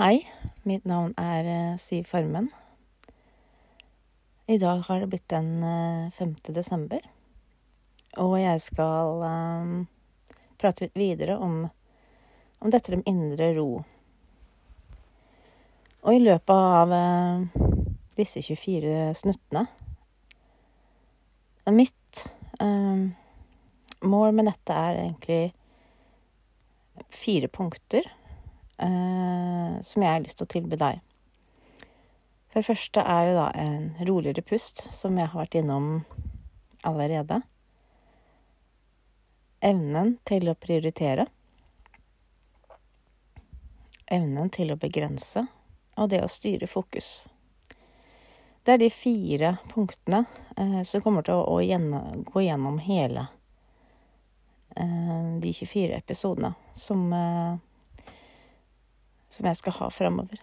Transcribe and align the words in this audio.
Hei, 0.00 0.22
mitt 0.64 0.86
navn 0.88 1.10
er 1.20 1.44
eh, 1.44 1.74
Siv 1.76 2.06
Farmen. 2.08 2.46
I 4.48 4.56
dag 4.56 4.78
har 4.86 5.02
det 5.02 5.08
blitt 5.12 5.26
den 5.28 5.58
eh, 5.60 6.06
5. 6.16 6.30
desember, 6.56 7.02
og 8.16 8.38
jeg 8.40 8.62
skal 8.64 9.20
um, 9.20 9.74
prate 10.56 10.86
litt 10.86 10.96
videre 10.96 11.36
om, 11.36 11.66
om 12.64 12.72
dette 12.72 12.94
med 12.94 13.10
indre 13.12 13.50
ro. 13.58 13.66
Og 16.00 16.16
i 16.16 16.22
løpet 16.24 16.62
av 16.80 16.94
uh, 16.96 17.44
disse 18.16 18.40
24 18.40 19.10
snuttene 19.20 19.66
Mitt 21.76 22.24
um, 22.56 23.10
mål 24.00 24.32
med 24.32 24.48
dette 24.48 24.80
er 24.88 25.02
egentlig 25.02 25.42
fire 27.12 27.52
punkter 27.52 28.08
eh, 28.82 29.80
som 29.84 30.02
jeg 30.02 30.10
har 30.10 30.24
lyst 30.24 30.40
til 30.40 30.48
å 30.48 30.52
tilby 30.56 30.80
deg. 30.80 31.00
For 32.50 32.58
det 32.58 32.66
første 32.66 33.04
er 33.06 33.28
det 33.28 33.34
da 33.36 33.48
en 33.62 33.84
roligere 34.08 34.42
pust, 34.42 34.88
som 34.90 35.18
jeg 35.18 35.30
har 35.30 35.44
vært 35.44 35.58
innom 35.60 35.90
allerede. 36.88 37.42
Evnen 39.62 40.16
til 40.26 40.48
å 40.50 40.56
prioritere. 40.58 41.28
Evnen 44.10 44.50
til 44.50 44.72
å 44.74 44.78
begrense. 44.80 45.44
Og 46.00 46.08
det 46.10 46.24
å 46.24 46.32
styre 46.32 46.66
fokus. 46.70 47.28
Det 48.64 48.74
er 48.74 48.80
de 48.82 48.90
fire 48.92 49.54
punktene 49.70 50.24
eh, 50.56 50.80
som 50.84 51.02
kommer 51.04 51.24
til 51.24 51.38
å, 51.38 51.44
å 51.54 51.60
gjennom, 51.64 52.24
gå 52.28 52.42
gjennom 52.44 52.76
hele 52.84 53.28
eh, 54.76 55.38
de 55.40 55.52
24 55.56 55.96
episodene 55.96 56.52
som, 56.76 57.06
eh, 57.12 57.54
som 59.30 59.46
jeg 59.46 59.56
skal 59.56 59.76
ha 59.78 59.88
framover. 59.94 60.42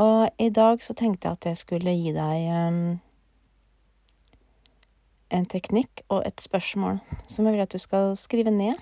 Og 0.00 0.28
i 0.38 0.48
dag 0.48 0.82
så 0.82 0.94
tenkte 0.94 1.28
jeg 1.28 1.36
at 1.36 1.46
jeg 1.50 1.56
skulle 1.60 1.92
gi 1.92 2.12
deg 2.16 2.44
um, 2.54 3.00
en 5.30 5.46
teknikk 5.50 6.04
og 6.08 6.22
et 6.26 6.40
spørsmål 6.40 7.00
som 7.26 7.46
jeg 7.46 7.54
vil 7.54 7.64
at 7.66 7.74
du 7.74 7.78
skal 7.78 8.16
skrive 8.16 8.50
ned. 8.54 8.78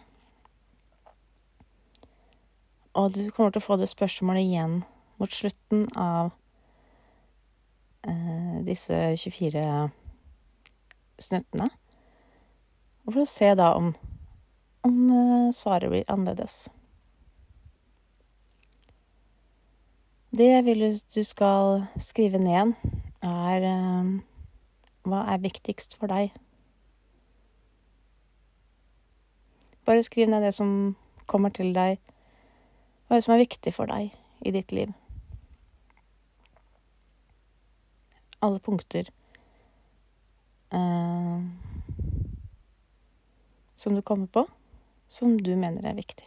Og 2.95 3.15
du 3.15 3.31
kommer 3.31 3.51
til 3.51 3.63
å 3.63 3.67
få 3.67 3.79
det 3.81 3.89
spørsmålet 3.91 4.47
igjen 4.47 4.83
mot 5.19 5.33
slutten 5.33 5.87
av 5.99 6.31
uh, 8.07 8.57
disse 8.67 9.01
24 9.17 9.65
snuttene. 11.19 11.69
Og 13.07 13.15
for 13.15 13.25
å 13.25 13.29
se 13.29 13.51
da 13.59 13.73
om, 13.79 13.93
uh, 15.11 15.53
svaret 15.55 15.91
blir 15.91 16.09
annerledes. 16.09 16.69
Det 20.31 20.45
jeg 20.45 20.65
vil 20.65 20.85
du 21.15 21.23
skal 21.25 21.87
skrive 21.97 22.39
ned, 22.39 22.75
er 23.25 23.65
um, 23.65 24.11
hva 25.09 25.23
er 25.33 25.41
viktigst 25.41 25.97
for 25.97 26.11
deg? 26.13 26.35
Bare 29.89 30.05
skriv 30.05 30.29
ned 30.29 30.45
det 30.45 30.53
som 30.55 30.97
kommer 31.27 31.49
til 31.49 31.73
deg, 31.73 31.97
er 33.09 33.15
det 33.15 33.25
som 33.25 33.35
er 33.35 33.41
viktig 33.41 33.73
for 33.73 33.89
deg 33.89 34.13
i 34.45 34.53
ditt 34.53 34.73
liv. 34.77 34.93
Alle 38.45 38.61
punkter 38.61 39.09
uh, 40.77 41.41
som 43.81 43.97
du 43.97 44.05
kommer 44.05 44.29
på, 44.29 44.45
som 45.09 45.39
du 45.41 45.55
mener 45.57 45.85
er 45.89 45.97
viktig. 45.97 46.27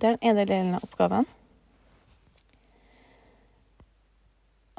Det 0.00 0.08
er 0.08 0.16
den 0.16 0.30
ene 0.30 0.46
delen 0.48 0.76
av 0.76 0.84
oppgaven. 0.84 1.26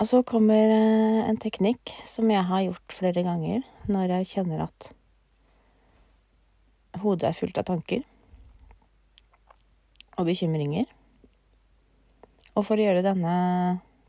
Og 0.02 0.08
så 0.10 0.24
kommer 0.26 0.72
en 0.74 1.38
teknikk 1.38 1.94
som 2.10 2.32
jeg 2.34 2.42
har 2.50 2.64
gjort 2.66 2.96
flere 2.96 3.22
ganger 3.26 3.62
når 3.86 4.16
jeg 4.16 4.30
kjenner 4.32 4.64
at 4.66 4.90
hodet 7.04 7.30
er 7.30 7.38
fullt 7.38 7.60
av 7.62 7.68
tanker 7.70 8.02
og 10.18 10.26
bekymringer. 10.26 10.88
Og 12.58 12.66
for 12.66 12.78
å 12.78 12.88
gjøre 12.88 13.06
denne 13.06 13.36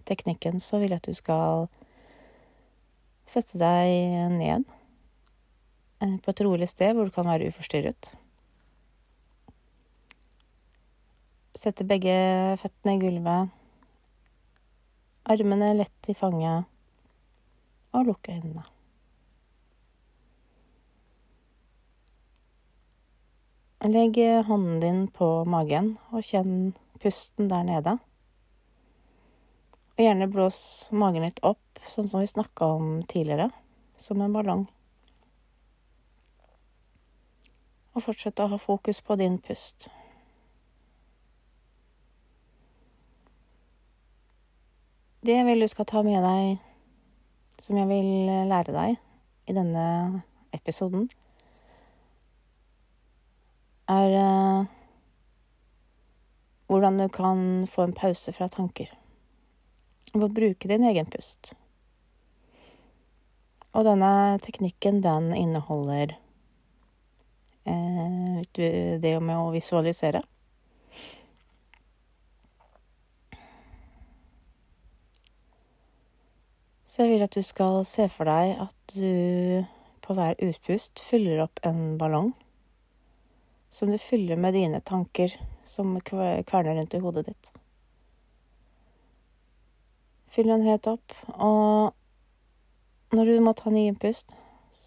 teknikken 0.09 0.65
så 0.65 0.81
vil 0.81 0.95
jeg 0.95 1.03
at 1.03 1.11
du 1.13 1.17
skal 1.17 1.69
sette 3.29 3.61
deg 3.61 4.33
ned 4.33 4.65
på 6.03 6.33
et 6.33 6.43
rolig 6.43 6.69
sted 6.71 6.97
hvor 6.97 7.09
du 7.09 7.15
kan 7.15 7.29
være 7.29 7.49
uforstyrret. 7.53 8.13
Sette 11.55 11.87
begge 11.87 12.15
føttene 12.59 12.97
i 12.97 13.03
gulvet. 13.03 13.51
Armene 15.31 15.73
lett 15.79 16.11
i 16.11 16.17
fanget. 16.19 16.67
Og 17.93 18.09
lukke 18.09 18.35
øynene. 18.35 18.65
Legg 23.83 24.17
hånden 24.47 24.81
din 24.81 25.01
på 25.11 25.27
magen 25.45 25.97
og 26.15 26.23
kjenn 26.25 26.73
pusten 27.03 27.51
der 27.51 27.67
nede. 27.67 27.97
Og 29.99 30.05
gjerne 30.07 30.31
blås 30.31 30.61
magen 30.95 31.27
litt 31.27 31.43
opp, 31.45 31.83
sånn 31.85 32.09
som 32.09 32.23
vi 32.23 32.31
snakka 32.31 32.69
om 32.79 32.93
tidligere, 33.11 33.51
som 33.99 34.23
en 34.23 34.33
ballong. 34.33 34.65
Og 37.93 38.05
fortsett 38.07 38.41
å 38.41 38.49
ha 38.49 38.59
fokus 38.61 39.03
på 39.05 39.17
din 39.21 39.37
pust. 39.43 39.91
Det 45.23 45.37
jeg 45.37 45.47
vil 45.47 45.63
du 45.63 45.69
skal 45.71 45.87
ta 45.87 46.01
med 46.03 46.25
deg, 46.25 46.57
som 47.63 47.77
jeg 47.79 47.87
vil 47.87 48.09
lære 48.51 48.73
deg 48.75 48.97
i 49.47 49.55
denne 49.55 49.85
episoden, 50.57 51.05
er 53.93 54.17
uh, 54.17 54.65
hvordan 56.67 56.99
du 56.99 57.07
kan 57.13 57.45
få 57.71 57.87
en 57.87 57.95
pause 57.95 58.33
fra 58.35 58.49
tanker. 58.51 58.91
Ved 60.15 60.27
å 60.27 60.33
bruke 60.33 60.73
din 60.73 60.89
egen 60.89 61.07
pust. 61.13 61.53
Og 63.73 63.87
denne 63.87 64.41
teknikken, 64.43 65.05
den 65.05 65.31
inneholder 65.37 66.17
det 67.65 69.15
med 69.23 69.37
å 69.39 69.51
visualisere. 69.55 70.23
Så 76.93 77.07
jeg 77.07 77.15
vil 77.15 77.25
at 77.25 77.33
du 77.33 77.41
skal 77.41 77.79
se 77.89 78.05
for 78.13 78.29
deg 78.29 78.59
at 78.61 78.93
du 78.93 79.65
på 80.05 80.17
hver 80.19 80.37
utpust 80.45 81.01
fyller 81.01 81.41
opp 81.47 81.63
en 81.65 81.97
ballong. 81.97 82.35
Som 83.73 83.89
du 83.89 83.97
fyller 83.97 84.37
med 84.37 84.53
dine 84.53 84.83
tanker 84.85 85.33
som 85.65 85.95
kverner 86.05 86.77
rundt 86.77 86.95
i 86.95 87.01
hodet 87.01 87.25
ditt. 87.31 87.53
Fyll 90.33 90.49
den 90.53 90.67
helt 90.69 90.87
opp, 90.89 91.15
og 91.33 91.93
når 93.17 93.29
du 93.29 93.41
må 93.45 93.53
ta 93.57 93.73
ny 93.73 93.87
innpust, 93.89 94.33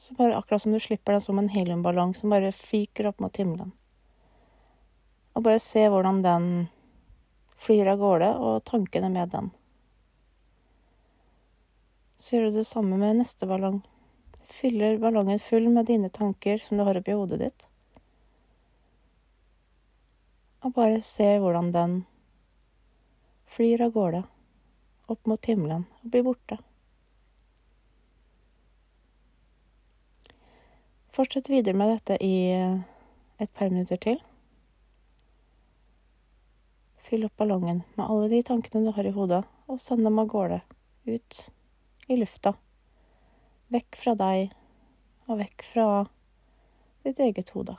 så 0.05 0.13
bare 0.13 0.37
akkurat 0.37 0.61
som 0.61 0.71
du 0.71 0.79
slipper 0.79 1.15
den 1.15 1.21
som 1.21 1.39
en 1.39 1.49
heliumballong 1.49 2.13
som 2.13 2.29
bare 2.29 2.51
fyker 2.53 3.07
opp 3.09 3.19
mot 3.23 3.37
himmelen. 3.37 3.71
Og 5.33 5.43
bare 5.47 5.59
se 5.59 5.87
hvordan 5.89 6.21
den 6.21 6.49
flyr 7.57 7.89
av 7.89 7.97
gårde, 7.97 8.27
og 8.37 8.63
tankene 8.69 9.09
med 9.09 9.31
den. 9.33 9.49
Så 12.21 12.35
gjør 12.35 12.51
du 12.51 12.59
det 12.59 12.67
samme 12.69 12.99
med 13.01 13.17
neste 13.17 13.49
ballong. 13.49 13.79
Fyller 14.45 14.99
ballongen 15.01 15.41
full 15.41 15.71
med 15.73 15.89
dine 15.89 16.11
tanker 16.13 16.61
som 16.61 16.77
du 16.77 16.85
har 16.85 17.01
oppi 17.01 17.17
hodet 17.17 17.41
ditt. 17.41 17.65
Og 20.61 20.77
bare 20.77 21.01
se 21.01 21.31
hvordan 21.41 21.73
den 21.73 21.97
flyr 23.57 23.87
av 23.87 23.97
gårde, 23.97 24.23
opp 25.09 25.25
mot 25.25 25.49
himmelen, 25.49 25.89
og 26.03 26.13
blir 26.13 26.29
borte. 26.29 26.61
Fortsett 31.15 31.49
videre 31.49 31.77
med 31.79 31.93
dette 31.93 32.17
i 32.19 32.51
et 33.39 33.51
par 33.55 33.69
minutter 33.71 33.95
til. 34.03 34.17
Fyll 37.07 37.23
opp 37.23 37.37
ballongen 37.39 37.85
med 37.95 38.03
alle 38.03 38.27
de 38.33 38.41
tankene 38.43 38.83
du 38.83 38.91
har 38.97 39.07
i 39.07 39.13
hodet, 39.15 39.39
og 39.71 39.79
send 39.79 40.03
dem 40.03 40.19
av 40.19 40.27
gårde, 40.33 40.57
ut 41.07 41.37
i 42.11 42.17
lufta. 42.19 42.51
Vekk 43.71 43.95
fra 44.01 44.17
deg 44.19 44.51
og 45.29 45.39
vekk 45.39 45.63
fra 45.69 45.87
ditt 47.07 47.23
eget 47.23 47.55
hode. 47.55 47.77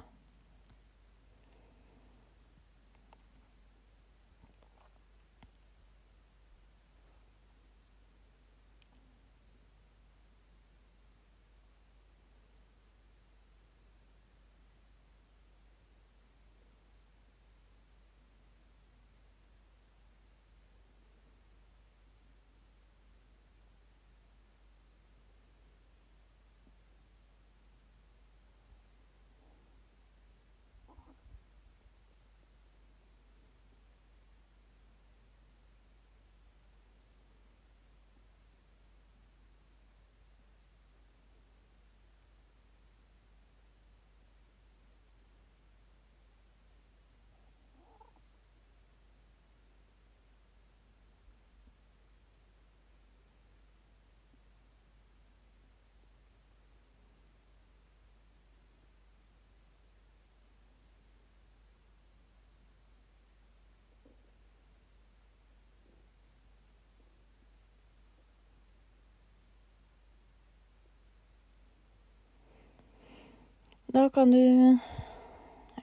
Da 73.86 74.08
kan 74.10 74.30
du 74.30 74.78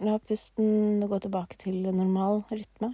la 0.03 0.17
pusten 0.19 0.99
gå 1.07 1.19
tilbake 1.23 1.55
til 1.55 1.85
normal 1.95 2.41
rytme. 2.51 2.89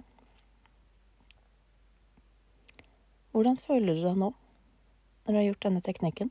Hvordan 3.34 3.58
føler 3.58 3.98
du 3.98 4.04
deg 4.04 4.20
nå 4.22 4.28
når 4.30 5.26
du 5.32 5.38
har 5.40 5.48
gjort 5.48 5.66
denne 5.66 5.82
teknikken? 5.82 6.30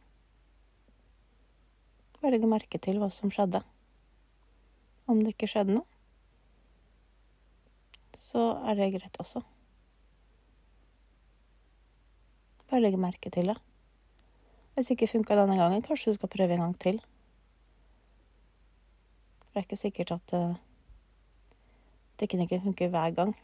Bare 2.22 2.32
legg 2.32 2.48
merke 2.48 2.80
til 2.80 3.04
hva 3.04 3.12
som 3.12 3.32
skjedde. 3.36 3.66
Om 5.12 5.26
det 5.26 5.36
ikke 5.36 5.52
skjedde 5.52 5.76
noe, 5.76 5.88
så 8.16 8.48
er 8.64 8.80
det 8.80 8.92
greit 8.96 9.20
også. 9.20 9.44
Bare 12.72 12.86
legg 12.88 12.96
merke 12.96 13.32
til 13.34 13.52
det. 13.52 13.60
Hvis 14.74 14.88
det 14.88 15.02
ikke 15.02 15.14
funka 15.18 15.36
denne 15.36 15.60
gangen, 15.60 15.84
kanskje 15.84 16.14
du 16.14 16.22
skal 16.22 16.32
prøve 16.32 16.56
en 16.56 16.70
gang 16.70 16.78
til. 16.80 17.04
Det 19.50 19.58
er 19.58 19.66
ikke 19.66 19.76
sikkert 19.76 20.12
at 20.12 20.34
uh, 20.38 20.56
teknikken 22.22 22.62
funker 22.62 22.90
hver 22.94 23.12
gang. 23.18 23.36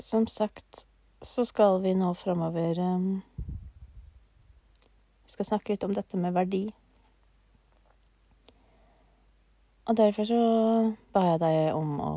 Som 0.00 0.26
sagt 0.26 0.86
så 1.22 1.44
skal 1.44 1.82
vi 1.82 1.92
nå 1.98 2.12
framover 2.14 2.78
um, 2.80 3.08
skal 5.26 5.44
snakke 5.44 5.74
litt 5.74 5.84
om 5.84 5.94
dette 5.94 6.16
med 6.16 6.32
verdi. 6.32 6.62
Og 9.88 9.96
derfor 9.96 10.28
så 10.28 10.40
ba 11.12 11.24
jeg 11.30 11.42
deg 11.44 11.60
om 11.76 11.94
å 12.00 12.12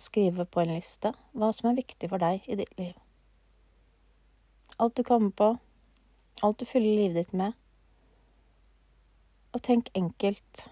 skrive 0.00 0.46
på 0.46 0.62
en 0.62 0.74
liste 0.74 1.14
hva 1.34 1.50
som 1.54 1.70
er 1.70 1.80
viktig 1.80 2.10
for 2.10 2.22
deg 2.22 2.46
i 2.50 2.58
ditt 2.58 2.74
liv. 2.78 3.03
Alt 4.78 4.96
du 4.96 5.04
kommer 5.04 5.30
på, 5.30 5.56
alt 6.42 6.58
du 6.58 6.66
fyller 6.66 6.96
livet 6.98 7.20
ditt 7.20 7.34
med. 7.38 7.52
Og 9.54 9.62
tenk 9.62 9.90
enkelt. 9.94 10.64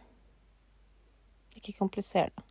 Ikke 1.54 1.76
kompliser 1.78 2.32
det. 2.32 2.46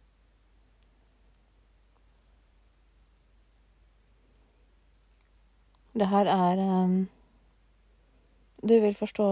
Det 5.92 6.08
her 6.08 6.30
er 6.32 6.60
um, 6.86 7.10
Du 8.64 8.80
vil 8.80 8.96
forstå 8.96 9.28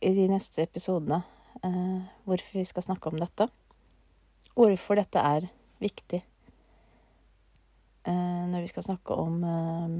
i 0.00 0.12
de 0.16 0.28
neste 0.30 0.62
episodene 0.64 1.20
uh, 1.64 2.00
hvorfor 2.24 2.58
vi 2.58 2.64
skal 2.64 2.86
snakke 2.86 3.12
om 3.12 3.20
dette. 3.20 3.50
Hvorfor 4.56 4.96
dette 4.96 5.20
er 5.20 5.50
viktig 5.84 6.24
når 8.12 8.60
vi 8.60 8.68
skal 8.68 8.84
snakke 8.84 9.16
om 9.16 9.38
uh, 9.44 9.94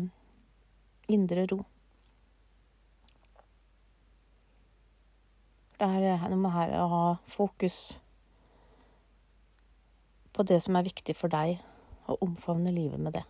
indre 1.09 1.47
ro. 1.51 1.61
Det 5.75 5.89
er 5.89 6.29
noe 6.29 6.41
med 6.41 6.55
her 6.55 6.75
å 6.79 6.89
ha 6.93 7.05
fokus 7.29 7.79
på 10.35 10.45
det 10.47 10.61
som 10.63 10.77
er 10.77 10.87
viktig 10.87 11.17
for 11.17 11.33
deg, 11.33 11.59
og 12.11 12.23
omfavne 12.25 12.73
livet 12.75 13.01
med 13.01 13.17
det 13.17 13.25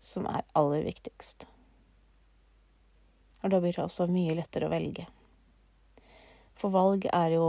som 0.00 0.26
er 0.26 0.46
aller 0.56 0.84
viktigst. 0.86 1.46
Og 3.42 3.52
da 3.52 3.60
blir 3.60 3.76
det 3.76 3.84
også 3.84 4.08
mye 4.10 4.36
lettere 4.36 4.68
å 4.68 4.72
velge. 4.72 5.06
For 6.56 6.72
valg 6.72 7.06
er 7.12 7.36
jo 7.36 7.46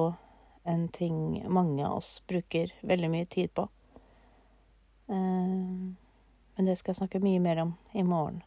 en 0.67 0.87
ting 0.93 1.41
mange 1.51 1.83
av 1.87 1.97
oss 1.99 2.19
bruker 2.27 2.71
veldig 2.87 3.09
mye 3.11 3.27
tid 3.31 3.53
på. 3.55 3.67
Eh, 5.11 5.95
men 6.55 6.67
det 6.69 6.77
skal 6.79 6.93
jeg 6.93 7.01
snakke 7.03 7.23
mye 7.23 7.39
mer 7.43 7.61
om 7.65 7.75
i 7.93 8.03
morgen. 8.03 8.41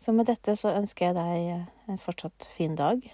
Så 0.00 0.12
med 0.16 0.30
dette 0.30 0.56
så 0.56 0.72
ønsker 0.72 1.10
jeg 1.10 1.16
deg 1.18 1.90
en 1.92 2.00
fortsatt 2.00 2.46
fin 2.56 2.76
dag, 2.76 3.04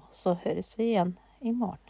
og 0.00 0.06
så 0.16 0.38
høres 0.44 0.72
vi 0.78 0.94
igjen 0.94 1.18
i 1.40 1.52
morgen. 1.52 1.89